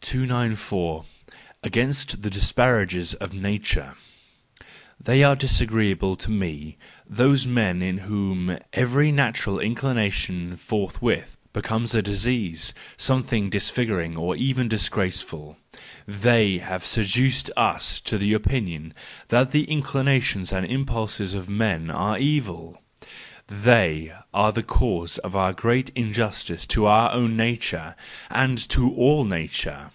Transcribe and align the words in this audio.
294. 0.00 1.04
Against 1.62 2.22
the 2.22 2.30
Disparagers 2.30 3.12
of 3.14 3.34
Nature. 3.34 3.92
—They 4.98 5.22
are 5.22 5.36
disagreeable 5.36 6.16
to 6.16 6.30
me, 6.30 6.78
those 7.06 7.46
men 7.46 7.82
in 7.82 7.98
whom 7.98 8.56
every 8.72 9.12
natural 9.12 9.60
inclination 9.60 10.56
forthwith 10.56 11.36
becomes 11.52 11.94
a 11.94 12.00
disease, 12.00 12.72
something 12.96 13.50
disfiguring, 13.50 14.16
or 14.16 14.34
even 14.34 14.66
disgraceful. 14.66 15.58
They 16.06 16.56
have 16.56 16.86
seduced 16.86 17.50
us 17.54 18.00
to 18.00 18.16
the 18.16 18.32
opinion 18.32 18.94
that 19.28 19.50
the 19.50 19.64
inclinations 19.64 20.54
and 20.54 20.64
impulses 20.64 21.34
of 21.34 21.50
men 21.50 21.90
are 21.90 22.16
evil; 22.16 22.80
they 23.48 24.12
are 24.32 24.52
the 24.52 24.62
cause 24.62 25.18
of 25.18 25.36
our 25.36 25.52
great 25.52 25.90
injustice 25.94 26.64
to 26.66 26.86
our 26.86 27.12
own 27.12 27.36
nature, 27.36 27.94
and 28.30 28.58
to 28.70 28.90
all 28.94 29.24
nature! 29.24 29.90